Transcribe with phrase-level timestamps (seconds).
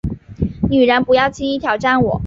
[0.71, 2.19] 女人，不要轻易挑战我